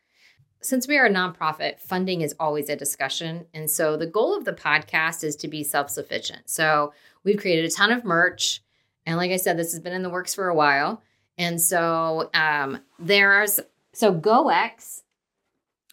Since 0.60 0.88
we 0.88 0.96
are 0.96 1.06
a 1.06 1.10
nonprofit, 1.10 1.78
funding 1.78 2.22
is 2.22 2.34
always 2.40 2.68
a 2.68 2.76
discussion. 2.76 3.46
And 3.52 3.70
so 3.70 3.96
the 3.96 4.06
goal 4.06 4.36
of 4.36 4.44
the 4.44 4.52
podcast 4.52 5.22
is 5.22 5.36
to 5.36 5.48
be 5.48 5.62
self 5.62 5.90
sufficient. 5.90 6.48
So 6.48 6.94
we've 7.22 7.38
created 7.38 7.66
a 7.66 7.70
ton 7.70 7.92
of 7.92 8.04
merch. 8.04 8.62
And 9.04 9.18
like 9.18 9.30
I 9.30 9.36
said, 9.36 9.58
this 9.58 9.72
has 9.72 9.80
been 9.80 9.92
in 9.92 10.02
the 10.02 10.08
works 10.08 10.34
for 10.34 10.48
a 10.48 10.54
while. 10.54 11.02
And 11.36 11.60
so 11.60 12.30
um, 12.32 12.80
there's 12.98 13.60
so 13.92 14.12
GOEX 14.14 15.02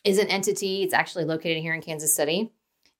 is 0.03 0.17
an 0.17 0.27
entity. 0.27 0.83
It's 0.83 0.93
actually 0.93 1.25
located 1.25 1.61
here 1.61 1.73
in 1.73 1.81
Kansas 1.81 2.15
City, 2.15 2.51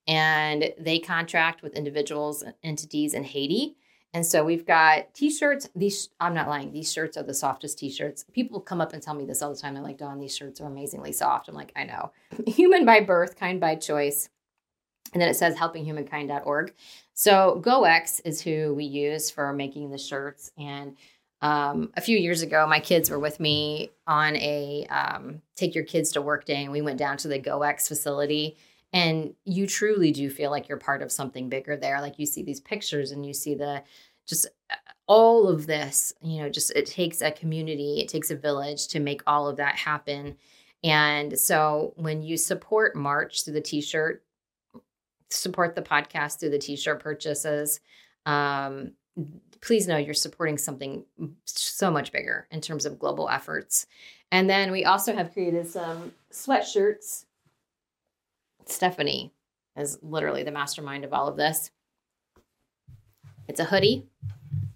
and 0.07 0.73
they 0.77 0.99
contract 0.99 1.63
with 1.63 1.75
individuals, 1.75 2.41
and 2.41 2.53
entities 2.63 3.13
in 3.13 3.23
Haiti. 3.23 3.75
And 4.13 4.25
so 4.25 4.43
we've 4.43 4.65
got 4.65 5.13
t-shirts. 5.13 5.69
These 5.75 6.09
I'm 6.19 6.33
not 6.33 6.49
lying. 6.49 6.73
These 6.73 6.91
shirts 6.91 7.15
are 7.15 7.23
the 7.23 7.33
softest 7.33 7.79
t-shirts. 7.79 8.25
People 8.33 8.59
come 8.59 8.81
up 8.81 8.93
and 8.93 9.01
tell 9.01 9.13
me 9.13 9.25
this 9.25 9.41
all 9.41 9.53
the 9.53 9.59
time. 9.59 9.73
They're 9.73 9.83
like, 9.83 9.97
Dawn, 9.97 10.19
these 10.19 10.35
shirts 10.35 10.59
are 10.59 10.67
amazingly 10.67 11.13
soft." 11.13 11.47
I'm 11.47 11.55
like, 11.55 11.71
"I 11.75 11.85
know." 11.85 12.11
Human 12.47 12.85
by 12.85 12.99
birth, 12.99 13.37
kind 13.37 13.59
by 13.59 13.75
choice. 13.75 14.29
And 15.13 15.21
then 15.21 15.29
it 15.29 15.35
says 15.35 15.55
helpinghumankind.org. 15.55 16.73
So 17.13 17.61
GOEX 17.63 18.21
is 18.23 18.41
who 18.41 18.73
we 18.73 18.85
use 18.85 19.29
for 19.29 19.51
making 19.51 19.91
the 19.91 19.97
shirts. 19.97 20.51
And 20.57 20.95
um, 21.41 21.91
a 21.97 22.01
few 22.01 22.17
years 22.17 22.41
ago, 22.41 22.65
my 22.67 22.79
kids 22.79 23.09
were 23.09 23.19
with 23.19 23.39
me 23.39 23.91
on 24.07 24.35
a 24.37 24.85
um, 24.89 25.41
take 25.55 25.73
your 25.73 25.83
kids 25.83 26.11
to 26.11 26.21
work 26.21 26.45
day, 26.45 26.63
and 26.63 26.71
we 26.71 26.81
went 26.81 26.99
down 26.99 27.17
to 27.17 27.27
the 27.27 27.39
GOEX 27.39 27.87
facility. 27.87 28.57
And 28.93 29.33
you 29.45 29.67
truly 29.67 30.11
do 30.11 30.29
feel 30.29 30.51
like 30.51 30.67
you're 30.67 30.77
part 30.77 31.01
of 31.01 31.11
something 31.11 31.47
bigger 31.49 31.77
there. 31.77 32.01
Like 32.01 32.19
you 32.19 32.25
see 32.25 32.43
these 32.43 32.59
pictures 32.59 33.11
and 33.11 33.25
you 33.25 33.33
see 33.33 33.55
the 33.55 33.83
just 34.27 34.47
uh, 34.69 34.75
all 35.07 35.47
of 35.47 35.67
this, 35.67 36.13
you 36.21 36.41
know, 36.41 36.49
just 36.49 36.71
it 36.71 36.85
takes 36.85 37.21
a 37.21 37.31
community, 37.31 37.99
it 37.99 38.09
takes 38.09 38.31
a 38.31 38.35
village 38.35 38.87
to 38.89 38.99
make 38.99 39.21
all 39.25 39.47
of 39.47 39.57
that 39.57 39.75
happen. 39.75 40.37
And 40.83 41.37
so 41.37 41.93
when 41.95 42.21
you 42.21 42.37
support 42.37 42.95
March 42.95 43.43
through 43.43 43.53
the 43.53 43.61
t 43.61 43.81
shirt, 43.81 44.23
support 45.29 45.75
the 45.75 45.81
podcast 45.81 46.39
through 46.39 46.49
the 46.49 46.59
t 46.59 46.75
shirt 46.75 47.01
purchases, 47.01 47.79
um, 48.25 48.91
please 49.61 49.87
know 49.87 49.97
you're 49.97 50.13
supporting 50.13 50.57
something 50.57 51.05
so 51.45 51.91
much 51.91 52.11
bigger 52.11 52.47
in 52.51 52.61
terms 52.61 52.85
of 52.85 52.99
global 52.99 53.29
efforts. 53.29 53.85
And 54.31 54.49
then 54.49 54.71
we 54.71 54.85
also 54.85 55.13
have 55.13 55.33
created 55.33 55.67
some 55.67 56.13
sweatshirts. 56.31 57.25
Stephanie 58.71 59.33
is 59.75 59.97
literally 60.01 60.43
the 60.43 60.51
mastermind 60.51 61.03
of 61.03 61.13
all 61.13 61.27
of 61.27 61.37
this. 61.37 61.71
It's 63.47 63.59
a 63.59 63.65
hoodie. 63.65 64.07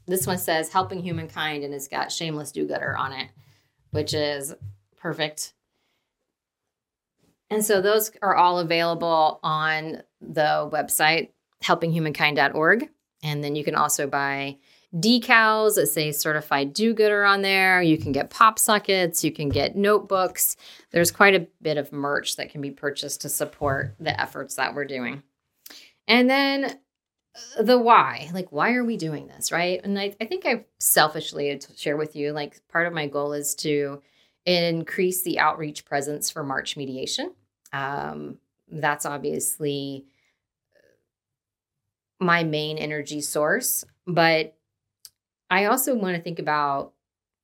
This 0.08 0.28
one 0.28 0.38
says 0.38 0.72
helping 0.72 1.02
humankind 1.02 1.64
and 1.64 1.74
it's 1.74 1.88
got 1.88 2.12
shameless 2.12 2.52
do 2.52 2.68
gooder 2.68 2.96
on 2.98 3.14
it, 3.14 3.30
which 3.92 4.14
is 4.14 4.54
perfect. 4.98 5.54
And 7.50 7.64
so 7.64 7.82
those 7.82 8.12
are 8.22 8.36
all 8.36 8.60
available 8.60 9.40
on 9.44 10.02
the 10.22 10.70
website 10.72 11.30
helpinghumankind.org. 11.64 12.90
And 13.24 13.44
then 13.44 13.56
you 13.56 13.64
can 13.64 13.76
also 13.76 14.08
buy 14.08 14.58
decals 14.94 15.76
that 15.76 15.88
say 15.88 16.12
certified 16.12 16.74
do 16.74 16.94
gooder 16.94 17.26
on 17.26 17.42
there. 17.42 17.82
You 17.82 17.98
can 17.98 18.12
get 18.12 18.30
pop 18.30 18.60
sockets, 18.60 19.24
you 19.24 19.32
can 19.32 19.50
get 19.50 19.76
notebooks. 19.76 20.56
There's 20.92 21.12
quite 21.12 21.36
a 21.36 21.48
bit 21.62 21.78
of 21.78 21.92
merch 21.92 22.36
that 22.38 22.50
can 22.50 22.62
be 22.62 22.72
purchased 22.72 23.22
to 23.22 23.30
support 23.30 23.96
the 24.00 24.20
efforts 24.20 24.56
that 24.56 24.76
we're 24.76 24.86
doing. 24.86 25.24
And 26.08 26.30
then 26.30 26.78
uh, 27.58 27.64
the 27.64 27.78
why 27.78 28.30
like 28.34 28.52
why 28.52 28.74
are 28.74 28.84
we 28.84 28.96
doing 28.96 29.28
this 29.28 29.52
right 29.52 29.82
and 29.84 30.00
i, 30.00 30.16
I 30.22 30.26
think 30.26 30.46
i 30.46 30.64
selfishly 30.80 31.60
share 31.76 31.98
with 31.98 32.16
you 32.16 32.32
like 32.32 32.62
part 32.70 32.88
of 32.88 32.94
my 32.94 33.08
goal 33.08 33.34
is 33.34 33.56
to 33.56 34.02
increase 34.46 35.24
the 35.24 35.40
outreach 35.40 35.84
presence 35.84 36.30
for 36.30 36.44
march 36.44 36.78
mediation 36.78 37.34
um, 37.74 38.38
that's 38.72 39.06
obviously 39.06 40.06
my 42.20 42.44
main 42.44 42.78
energy 42.78 43.20
source 43.20 43.84
but 44.08 44.56
I 45.50 45.66
also 45.66 45.96
want 45.96 46.16
to 46.16 46.22
think 46.22 46.40
about 46.40 46.94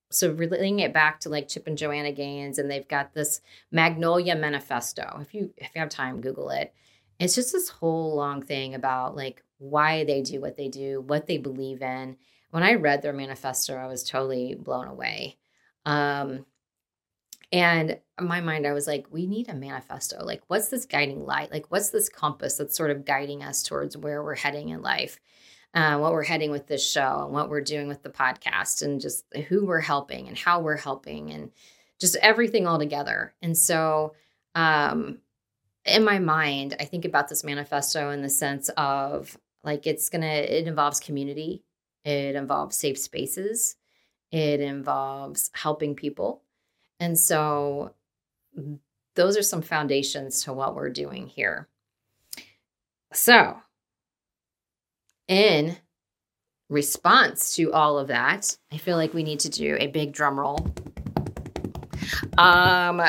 so 0.10 0.32
relating 0.32 0.80
it 0.80 0.94
back 0.94 1.22
to 1.22 1.30
like 1.30 1.48
Chip 1.48 1.68
and 1.68 1.78
Joanna 1.78 2.12
Gaines, 2.12 2.60
and 2.60 2.70
they've 2.70 2.88
got 2.88 3.14
this 3.14 3.42
Magnolia 3.72 4.36
Manifesto. 4.36 5.20
If 5.22 5.34
you 5.34 5.54
if 5.58 5.70
you 5.74 5.80
have 5.80 5.90
time, 5.90 6.22
Google 6.22 6.50
it. 6.50 6.74
It's 7.20 7.36
just 7.36 7.54
this 7.54 7.70
whole 7.70 8.16
long 8.16 8.42
thing 8.42 8.74
about 8.76 9.16
like 9.16 9.44
why 9.60 10.04
they 10.04 10.22
do 10.22 10.42
what 10.42 10.58
they 10.58 10.68
do, 10.68 11.02
what 11.02 11.28
they 11.28 11.38
believe 11.38 11.82
in. 11.82 12.18
When 12.50 12.64
I 12.64 12.74
read 12.74 13.02
their 13.02 13.14
manifesto, 13.14 13.76
I 13.76 13.88
was 13.88 14.04
totally 14.04 14.56
blown 14.56 14.88
away. 14.88 15.38
Um, 15.86 16.46
and 17.52 18.00
my 18.20 18.42
mind, 18.42 18.66
I 18.66 18.74
was 18.74 18.88
like, 18.88 19.08
we 19.12 19.28
need 19.28 19.50
a 19.50 19.54
manifesto. 19.54 20.24
Like, 20.24 20.42
what's 20.48 20.70
this 20.70 20.86
guiding 20.86 21.26
light? 21.26 21.52
Like, 21.52 21.66
what's 21.70 21.90
this 21.90 22.10
compass 22.10 22.56
that's 22.56 22.76
sort 22.76 22.92
of 22.92 23.06
guiding 23.06 23.44
us 23.44 23.62
towards 23.62 23.96
where 23.96 24.24
we're 24.24 24.36
heading 24.36 24.70
in 24.70 24.82
life? 24.82 25.20
Uh, 25.74 25.98
what 25.98 26.12
we're 26.12 26.24
heading 26.24 26.52
with 26.52 26.68
this 26.68 26.90
show 26.90 27.24
and 27.24 27.34
what 27.34 27.50
we're 27.50 27.62
doing 27.62 27.88
with 27.88 28.04
the 28.04 28.10
podcast 28.10 28.82
and 28.82 29.00
just 29.00 29.26
who 29.48 29.66
we're 29.66 29.80
helping 29.80 30.28
and 30.28 30.38
how 30.38 30.60
we're 30.60 30.78
helping 30.78 31.32
and 31.32 31.52
just 32.00 32.18
everything 32.18 32.68
all 32.68 32.80
together. 32.80 33.34
And 33.42 33.58
so, 33.58 34.14
um, 34.56 35.20
in 35.86 36.04
my 36.04 36.20
mind, 36.20 36.76
I 36.80 36.86
think 36.86 37.06
about 37.06 37.28
this 37.28 37.44
manifesto 37.44 38.12
in 38.12 38.22
the 38.22 38.30
sense 38.30 38.70
of 38.78 39.38
like 39.64 39.88
it's 39.88 40.10
gonna, 40.10 40.26
it 40.26 40.68
involves 40.68 41.00
community, 41.00 41.64
it 42.04 42.36
involves 42.36 42.76
safe 42.76 42.98
spaces, 42.98 43.78
it 44.32 44.60
involves 44.60 45.52
helping 45.54 45.96
people. 45.96 46.44
And 47.00 47.18
so, 47.18 47.94
those 49.16 49.38
are 49.38 49.44
some 49.44 49.62
foundations 49.62 50.44
to 50.44 50.54
what 50.54 50.76
we're 50.76 50.90
doing 50.90 51.28
here. 51.28 51.68
So, 53.14 53.58
in 55.32 55.78
response 56.70 57.56
to 57.56 57.72
all 57.72 57.98
of 57.98 58.10
that, 58.10 58.58
I 58.72 58.78
feel 58.78 58.98
like 58.98 59.14
we 59.14 59.24
need 59.24 59.40
to 59.42 59.50
do 59.50 59.78
a 59.80 59.88
big 59.88 60.12
drum 60.12 60.38
roll. 60.38 60.74
Um, 62.38 63.02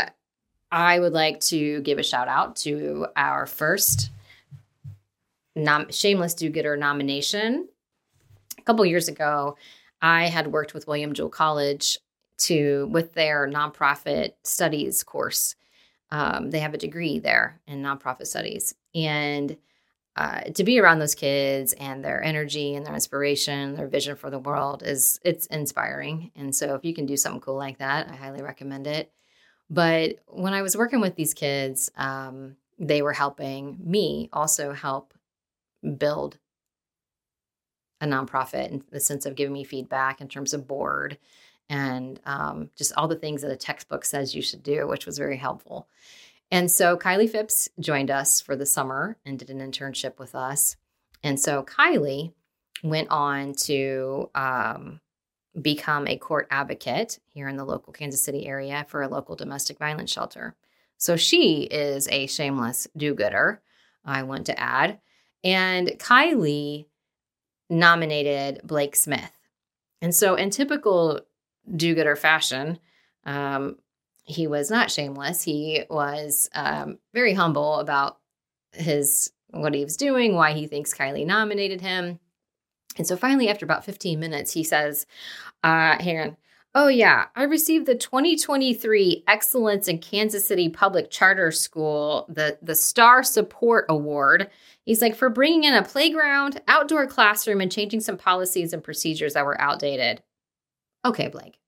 I 0.71 1.01
would 1.01 1.13
like 1.13 1.41
to 1.41 1.81
give 1.81 1.99
a 1.99 2.05
shout 2.05 2.29
out 2.29 2.57
to 2.57 3.09
our 3.17 3.47
first 3.47 4.11
nom- 5.57 5.91
Shameless 5.91 6.35
Do 6.35 6.49
Gooder 6.49 6.77
nomination. 6.77 7.69
A 8.57 8.63
couple 8.63 8.87
years 8.87 9.09
ago, 9.09 9.57
I 10.01 10.29
had 10.29 10.47
worked 10.47 10.75
with 10.75 10.87
William 10.87 11.15
Jewell 11.15 11.29
College 11.29 11.99
to 12.39 12.89
with 12.93 13.15
their 13.15 13.49
nonprofit 13.49 14.35
studies 14.45 15.03
course. 15.03 15.57
Um, 16.11 16.51
they 16.51 16.61
have 16.61 16.75
a 16.75 16.79
degree 16.79 17.19
there 17.19 17.61
in 17.67 17.83
nonprofit 17.83 18.27
studies, 18.27 18.75
and 18.95 19.57
uh, 20.17 20.41
to 20.55 20.65
be 20.65 20.79
around 20.79 20.99
those 20.99 21.15
kids 21.15 21.73
and 21.75 22.05
their 22.05 22.23
energy 22.23 22.75
and 22.75 22.85
their 22.85 22.95
inspiration, 22.95 23.75
their 23.75 23.89
vision 23.89 24.15
for 24.15 24.31
the 24.31 24.39
world 24.39 24.83
is 24.83 25.19
it's 25.25 25.47
inspiring. 25.47 26.31
And 26.37 26.55
so 26.55 26.75
if 26.75 26.85
you 26.85 26.95
can 26.95 27.07
do 27.07 27.17
something 27.17 27.41
cool 27.41 27.57
like 27.57 27.79
that, 27.79 28.09
I 28.09 28.17
highly 28.17 28.43
recommend 28.43 28.87
it. 28.87 29.11
But 29.71 30.19
when 30.27 30.53
I 30.53 30.61
was 30.61 30.77
working 30.77 31.01
with 31.01 31.17
these 31.17 31.33
kids, 31.33 31.91
um, 31.97 32.57
they 32.79 33.01
were 33.01 33.15
helping 33.15 33.79
me 33.83 34.29
also 34.33 34.73
help 34.73 35.15
build 35.97 36.37
a 38.03 38.07
nonprofit 38.07 38.71
in 38.71 38.85
the 38.91 39.01
sense 39.01 39.25
of 39.25 39.35
giving 39.35 39.55
me 39.55 39.65
feedback 39.65 40.21
in 40.21 40.29
terms 40.29 40.53
of 40.53 40.69
board 40.69 41.17
and 41.71 42.21
um, 42.27 42.69
just 42.77 42.93
all 42.97 43.09
the 43.09 43.17
things 43.17 43.41
that 43.41 43.51
a 43.51 43.57
textbook 43.57 44.05
says 44.05 44.35
you 44.35 44.43
should 44.43 44.63
do, 44.63 44.87
which 44.87 45.07
was 45.07 45.17
very 45.17 45.39
helpful. 45.39 45.89
And 46.53 46.71
so 46.71 46.99
Kylie 46.99 47.31
Phipps 47.31 47.71
joined 47.81 48.11
us 48.11 48.43
for 48.43 48.55
the 48.55 48.67
summer 48.67 49.17
and 49.25 49.39
did 49.39 49.49
an 49.49 49.59
internship 49.59 50.19
with 50.19 50.35
us. 50.35 50.77
And 51.23 51.41
so 51.41 51.63
Kylie 51.63 52.35
went 52.85 53.09
on 53.11 53.55
to 53.55 54.29
um, 54.35 55.01
become 55.61 56.07
a 56.07 56.19
court 56.19 56.49
advocate 56.51 57.19
here 57.29 57.49
in 57.49 57.57
the 57.57 57.65
local 57.65 57.95
Kansas 57.95 58.23
City 58.23 58.47
area 58.47 58.85
for 58.87 59.01
a 59.01 59.09
local 59.09 59.35
domestic 59.35 59.79
violence 59.79 60.13
shelter. 60.13 60.55
So 60.99 61.17
she 61.17 61.63
is 61.63 62.07
a 62.09 62.27
shameless 62.27 62.87
do 62.95 63.15
gooder, 63.15 63.63
I 64.05 64.23
want 64.25 64.45
to 64.47 64.61
add. 64.61 65.01
And 65.43 65.89
Kylie 65.89 66.85
nominated 67.71 68.61
Blake 68.63 68.95
Smith. 68.95 69.33
And 70.03 70.15
so, 70.15 70.35
in 70.35 70.51
typical 70.51 71.21
do 71.75 71.95
gooder 71.95 72.17
fashion, 72.17 72.79
um, 73.25 73.79
he 74.25 74.47
was 74.47 74.71
not 74.71 74.91
shameless. 74.91 75.43
He 75.43 75.85
was 75.91 76.49
um, 76.55 76.99
very 77.13 77.35
humble 77.35 77.77
about 77.77 78.19
his 78.73 79.33
what 79.51 79.75
he 79.75 79.85
was 79.85 79.97
doing, 79.97 80.35
why 80.35 80.53
he 80.53 80.67
thinks 80.67 80.95
Kylie 80.95 81.27
nominated 81.27 81.81
him. 81.81 82.19
And 82.97 83.07
so 83.07 83.17
finally, 83.17 83.49
after 83.49 83.65
about 83.65 83.85
15 83.85 84.19
minutes, 84.19 84.53
he 84.53 84.65
says, 84.65 85.07
uh, 85.63 85.97
hang 86.03 86.21
on. 86.21 86.37
Oh, 86.75 86.89
yeah, 86.89 87.27
I 87.37 87.43
received 87.43 87.85
the 87.85 87.95
2023 87.95 89.25
Excellence 89.29 89.89
in 89.89 89.99
Kansas 89.99 90.47
City 90.47 90.71
Public 90.71 91.11
Charter 91.11 91.51
School, 91.51 92.25
the, 92.31 92.59
the 92.63 92.75
Star 92.75 93.23
Support 93.23 93.87
Award. 93.91 94.49
He's 94.87 95.03
like, 95.03 95.15
for 95.15 95.29
bringing 95.29 95.65
in 95.65 95.75
a 95.75 95.83
playground, 95.83 96.63
outdoor 96.69 97.07
classroom, 97.07 97.61
and 97.61 97.71
changing 97.71 98.01
some 98.01 98.17
policies 98.17 98.73
and 98.73 98.83
procedures 98.83 99.35
that 99.35 99.45
were 99.45 99.61
outdated. 99.61 100.23
Okay, 101.05 101.29
Blake, 101.29 101.59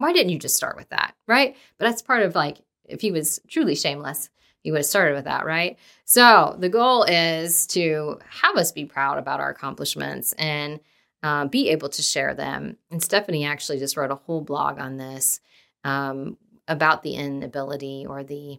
why 0.00 0.14
didn't 0.14 0.32
you 0.32 0.38
just 0.38 0.56
start 0.56 0.76
with 0.76 0.88
that? 0.88 1.14
Right. 1.28 1.54
But 1.76 1.84
that's 1.84 2.00
part 2.00 2.22
of 2.22 2.34
like, 2.34 2.56
if 2.86 3.02
he 3.02 3.12
was 3.12 3.38
truly 3.48 3.74
shameless, 3.74 4.30
he 4.62 4.70
would 4.70 4.78
have 4.78 4.86
started 4.86 5.14
with 5.14 5.26
that, 5.26 5.44
right? 5.44 5.78
So 6.06 6.56
the 6.58 6.70
goal 6.70 7.02
is 7.02 7.66
to 7.68 8.18
have 8.30 8.56
us 8.56 8.72
be 8.72 8.86
proud 8.86 9.18
about 9.18 9.40
our 9.40 9.50
accomplishments 9.50 10.32
and 10.38 10.80
uh, 11.22 11.44
be 11.44 11.68
able 11.68 11.90
to 11.90 12.00
share 12.00 12.34
them. 12.34 12.78
And 12.90 13.02
Stephanie 13.02 13.44
actually 13.44 13.78
just 13.78 13.94
wrote 13.98 14.10
a 14.10 14.16
whole 14.16 14.40
blog 14.40 14.78
on 14.78 14.96
this 14.96 15.38
um, 15.84 16.38
about 16.66 17.02
the 17.02 17.14
inability 17.14 18.06
or 18.08 18.24
the 18.24 18.58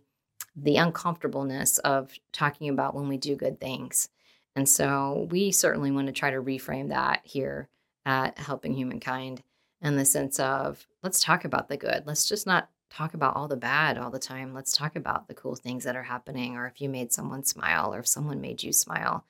the 0.55 0.75
uncomfortableness 0.75 1.77
of 1.79 2.11
talking 2.33 2.69
about 2.69 2.93
when 2.93 3.07
we 3.07 3.17
do 3.17 3.35
good 3.35 3.59
things. 3.59 4.09
And 4.55 4.67
so 4.67 5.27
we 5.31 5.51
certainly 5.51 5.91
want 5.91 6.07
to 6.07 6.13
try 6.13 6.29
to 6.29 6.41
reframe 6.41 6.89
that 6.89 7.21
here 7.23 7.69
at 8.05 8.37
Helping 8.37 8.73
Humankind 8.73 9.41
in 9.81 9.95
the 9.95 10.05
sense 10.05 10.39
of 10.39 10.85
let's 11.03 11.23
talk 11.23 11.45
about 11.45 11.69
the 11.69 11.77
good. 11.77 12.03
Let's 12.05 12.27
just 12.27 12.45
not 12.45 12.69
talk 12.89 13.13
about 13.13 13.35
all 13.35 13.47
the 13.47 13.57
bad 13.57 13.97
all 13.97 14.11
the 14.11 14.19
time. 14.19 14.53
Let's 14.53 14.75
talk 14.75 14.95
about 14.95 15.27
the 15.27 15.33
cool 15.33 15.55
things 15.55 15.83
that 15.85 15.95
are 15.95 16.03
happening, 16.03 16.57
or 16.57 16.67
if 16.67 16.81
you 16.81 16.89
made 16.89 17.11
someone 17.13 17.43
smile, 17.43 17.93
or 17.93 17.99
if 17.99 18.07
someone 18.07 18.41
made 18.41 18.61
you 18.61 18.73
smile. 18.73 19.25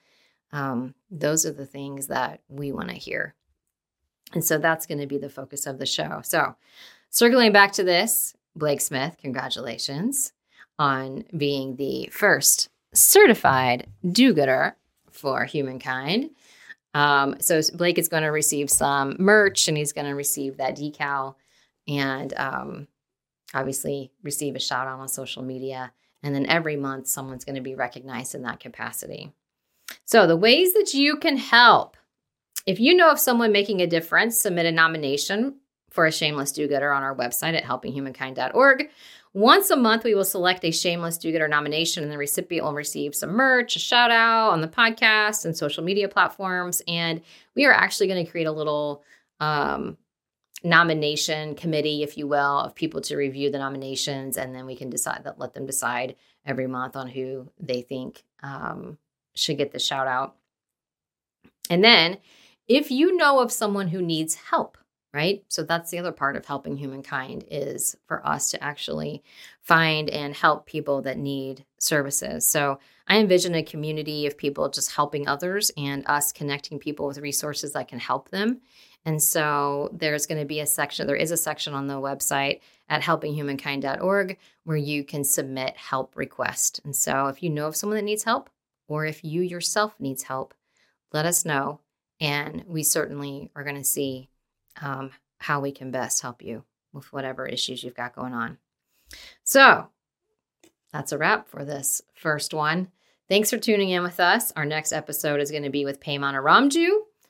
Um, 0.51 0.95
those 1.09 1.45
are 1.45 1.51
the 1.51 1.65
things 1.65 2.07
that 2.07 2.41
we 2.49 2.71
want 2.71 2.89
to 2.89 2.95
hear. 2.95 3.35
And 4.33 4.43
so 4.43 4.57
that's 4.57 4.85
going 4.85 4.99
to 4.99 5.07
be 5.07 5.17
the 5.17 5.29
focus 5.29 5.65
of 5.67 5.77
the 5.77 5.85
show. 5.85 6.21
So, 6.23 6.55
circling 7.09 7.51
back 7.51 7.73
to 7.73 7.83
this, 7.83 8.33
Blake 8.55 8.81
Smith, 8.81 9.17
congratulations 9.21 10.33
on 10.79 11.25
being 11.35 11.75
the 11.75 12.09
first 12.11 12.69
certified 12.93 13.87
do 14.09 14.33
gooder 14.33 14.75
for 15.11 15.45
humankind. 15.45 16.31
Um, 16.93 17.37
so 17.39 17.61
Blake 17.73 17.97
is 17.97 18.09
going 18.09 18.23
to 18.23 18.29
receive 18.29 18.69
some 18.69 19.15
merch 19.17 19.67
and 19.67 19.77
he's 19.77 19.93
going 19.93 20.07
to 20.07 20.15
receive 20.15 20.57
that 20.57 20.75
decal 20.75 21.35
and 21.87 22.33
um, 22.35 22.87
obviously 23.53 24.11
receive 24.23 24.55
a 24.55 24.59
shout 24.59 24.87
out 24.87 24.99
on 24.99 25.07
social 25.07 25.43
media. 25.43 25.93
And 26.23 26.35
then 26.35 26.45
every 26.47 26.75
month, 26.75 27.07
someone's 27.07 27.45
going 27.45 27.55
to 27.55 27.61
be 27.61 27.75
recognized 27.75 28.35
in 28.35 28.43
that 28.43 28.59
capacity. 28.59 29.31
So, 30.05 30.27
the 30.27 30.37
ways 30.37 30.73
that 30.73 30.93
you 30.93 31.17
can 31.17 31.37
help 31.37 31.97
if 32.65 32.79
you 32.79 32.95
know 32.95 33.11
of 33.11 33.19
someone 33.19 33.51
making 33.51 33.81
a 33.81 33.87
difference, 33.87 34.39
submit 34.39 34.65
a 34.65 34.71
nomination 34.71 35.55
for 35.91 36.05
a 36.05 36.11
shameless 36.11 36.51
do 36.51 36.67
gooder 36.67 36.91
on 36.91 37.03
our 37.03 37.15
website 37.15 37.55
at 37.55 37.63
helpinghumankind.org. 37.63 38.89
Once 39.33 39.69
a 39.69 39.75
month, 39.75 40.03
we 40.03 40.15
will 40.15 40.25
select 40.25 40.65
a 40.65 40.71
shameless 40.71 41.17
do 41.17 41.31
gooder 41.31 41.47
nomination, 41.47 42.03
and 42.03 42.11
the 42.11 42.17
recipient 42.17 42.65
will 42.65 42.73
receive 42.73 43.13
some 43.13 43.31
merch, 43.31 43.75
a 43.75 43.79
shout 43.79 44.11
out 44.11 44.49
on 44.49 44.61
the 44.61 44.67
podcast 44.67 45.45
and 45.45 45.55
social 45.55 45.83
media 45.83 46.09
platforms. 46.09 46.81
And 46.87 47.21
we 47.55 47.65
are 47.65 47.71
actually 47.71 48.07
going 48.07 48.25
to 48.25 48.31
create 48.31 48.47
a 48.47 48.51
little 48.51 49.03
um, 49.39 49.97
nomination 50.63 51.55
committee, 51.55 52.03
if 52.03 52.17
you 52.17 52.27
will, 52.27 52.59
of 52.59 52.75
people 52.75 53.01
to 53.01 53.15
review 53.15 53.49
the 53.49 53.59
nominations, 53.59 54.37
and 54.37 54.53
then 54.53 54.65
we 54.65 54.75
can 54.75 54.89
decide 54.89 55.23
that 55.23 55.39
let 55.39 55.53
them 55.53 55.65
decide 55.65 56.15
every 56.45 56.67
month 56.67 56.95
on 56.95 57.07
who 57.07 57.49
they 57.59 57.81
think 57.81 58.23
um, 58.43 58.97
should 59.33 59.57
get 59.57 59.71
the 59.71 59.79
shout 59.79 60.07
out. 60.07 60.35
And 61.69 61.83
then, 61.83 62.17
if 62.67 62.91
you 62.91 63.15
know 63.15 63.39
of 63.39 63.51
someone 63.51 63.89
who 63.89 64.01
needs 64.01 64.35
help, 64.35 64.77
right? 65.13 65.43
So 65.49 65.63
that's 65.63 65.91
the 65.91 65.99
other 65.99 66.11
part 66.11 66.37
of 66.37 66.45
helping 66.45 66.77
humankind 66.77 67.43
is 67.51 67.95
for 68.07 68.25
us 68.25 68.51
to 68.51 68.63
actually 68.63 69.23
find 69.61 70.09
and 70.09 70.33
help 70.33 70.65
people 70.65 71.01
that 71.01 71.17
need 71.17 71.65
services. 71.79 72.47
So 72.47 72.79
I 73.07 73.17
envision 73.17 73.53
a 73.55 73.63
community 73.63 74.25
of 74.25 74.37
people 74.37 74.69
just 74.69 74.93
helping 74.93 75.27
others 75.27 75.69
and 75.75 76.07
us 76.07 76.31
connecting 76.31 76.79
people 76.79 77.07
with 77.07 77.17
resources 77.17 77.73
that 77.73 77.89
can 77.89 77.99
help 77.99 78.29
them. 78.29 78.61
And 79.03 79.21
so 79.21 79.89
there's 79.91 80.27
going 80.27 80.39
to 80.39 80.45
be 80.45 80.59
a 80.61 80.65
section, 80.65 81.07
there 81.07 81.15
is 81.15 81.31
a 81.31 81.37
section 81.37 81.73
on 81.73 81.87
the 81.87 81.95
website 81.95 82.61
at 82.87 83.01
helpinghumankind.org 83.01 84.37
where 84.63 84.77
you 84.77 85.03
can 85.03 85.23
submit 85.23 85.75
help 85.75 86.15
request. 86.15 86.79
And 86.85 86.95
so 86.95 87.27
if 87.27 87.41
you 87.43 87.49
know 87.49 87.67
of 87.67 87.75
someone 87.75 87.97
that 87.97 88.03
needs 88.03 88.23
help 88.23 88.49
or 88.87 89.05
if 89.05 89.23
you 89.23 89.41
yourself 89.41 89.95
needs 89.99 90.23
help, 90.23 90.53
let 91.11 91.25
us 91.25 91.43
know. 91.43 91.79
And 92.19 92.63
we 92.67 92.83
certainly 92.83 93.49
are 93.55 93.63
going 93.63 93.77
to 93.77 93.83
see 93.83 94.29
um, 94.81 95.11
how 95.39 95.59
we 95.59 95.71
can 95.71 95.91
best 95.91 96.21
help 96.21 96.41
you 96.41 96.63
with 96.93 97.11
whatever 97.13 97.45
issues 97.45 97.83
you've 97.83 97.95
got 97.95 98.15
going 98.15 98.33
on. 98.33 98.57
So 99.43 99.87
that's 100.91 101.11
a 101.11 101.17
wrap 101.17 101.47
for 101.47 101.63
this 101.63 102.01
first 102.13 102.53
one. 102.53 102.89
Thanks 103.29 103.49
for 103.49 103.57
tuning 103.57 103.89
in 103.89 104.03
with 104.03 104.19
us. 104.19 104.51
Our 104.55 104.65
next 104.65 104.91
episode 104.91 105.39
is 105.39 105.51
going 105.51 105.63
to 105.63 105.69
be 105.69 105.85
with 105.85 106.01
Paymana 106.01 106.43
Ramju, 106.43 106.89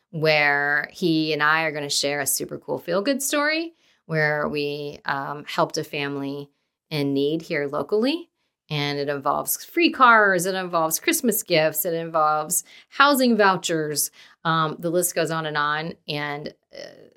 where 0.10 0.90
he 0.92 1.32
and 1.32 1.44
I 1.44 1.64
are 1.64 1.72
going 1.72 1.84
to 1.84 1.90
share 1.90 2.22
a 2.22 2.28
super 2.28 2.58
cool 2.58 2.80
feel 2.80 3.02
good 3.02 3.22
story 3.22 3.74
where 4.08 4.48
we 4.50 5.00
um, 5.06 5.46
helped 5.46 5.78
a 5.78 5.84
family 5.84 6.50
in 6.90 7.14
need 7.14 7.44
here 7.44 7.68
locally. 7.68 8.30
And 8.70 9.00
it 9.00 9.10
involves 9.10 9.64
free 9.66 9.92
cars, 9.92 10.46
it 10.46 10.56
involves 10.56 11.00
Christmas 11.00 11.44
gifts, 11.44 11.86
it 11.86 11.94
involves 11.94 12.64
housing 12.90 13.36
vouchers. 13.36 14.12
Um, 14.46 14.78
the 14.80 14.90
list 14.90 15.14
goes 15.14 15.30
on 15.30 15.46
and 15.46 15.58
on. 15.58 15.94
And 16.08 16.54
uh, 16.74 17.11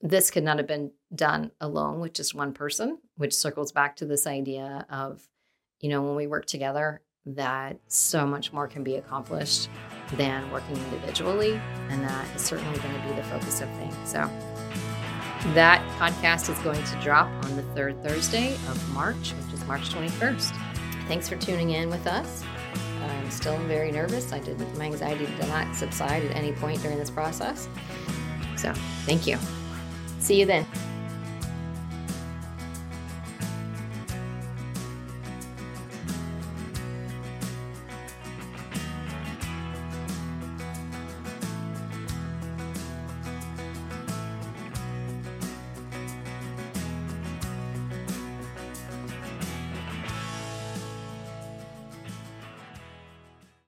this 0.00 0.30
could 0.30 0.44
not 0.44 0.58
have 0.58 0.66
been 0.66 0.92
done 1.14 1.50
alone 1.60 2.00
with 2.00 2.12
just 2.12 2.34
one 2.34 2.52
person, 2.52 2.98
which 3.16 3.34
circles 3.34 3.72
back 3.72 3.96
to 3.96 4.06
this 4.06 4.26
idea 4.26 4.86
of, 4.90 5.22
you 5.80 5.88
know, 5.88 6.02
when 6.02 6.14
we 6.14 6.26
work 6.26 6.46
together, 6.46 7.02
that 7.26 7.78
so 7.88 8.26
much 8.26 8.52
more 8.52 8.68
can 8.68 8.84
be 8.84 8.96
accomplished 8.96 9.68
than 10.14 10.50
working 10.50 10.76
individually. 10.76 11.60
And 11.90 12.02
that 12.04 12.36
is 12.36 12.42
certainly 12.42 12.78
going 12.78 12.94
to 12.94 13.08
be 13.08 13.14
the 13.14 13.24
focus 13.24 13.60
of 13.60 13.68
things. 13.76 13.96
So, 14.04 14.30
that 15.54 15.86
podcast 15.98 16.50
is 16.50 16.58
going 16.60 16.82
to 16.82 17.00
drop 17.00 17.28
on 17.44 17.56
the 17.56 17.62
third 17.74 18.02
Thursday 18.02 18.54
of 18.54 18.92
March, 18.92 19.32
which 19.32 19.54
is 19.54 19.64
March 19.66 19.88
21st. 19.90 20.52
Thanks 21.06 21.28
for 21.28 21.36
tuning 21.36 21.70
in 21.70 21.90
with 21.90 22.06
us. 22.06 22.42
I'm 23.02 23.30
still 23.30 23.56
very 23.64 23.92
nervous. 23.92 24.32
I 24.32 24.40
did 24.40 24.58
my 24.76 24.86
anxiety 24.86 25.26
did 25.26 25.48
not 25.48 25.74
subside 25.74 26.24
at 26.24 26.36
any 26.36 26.52
point 26.52 26.82
during 26.82 26.98
this 26.98 27.10
process. 27.10 27.68
So, 28.56 28.72
thank 29.04 29.26
you. 29.26 29.38
See 30.18 30.40
you 30.40 30.46
then. 30.46 30.87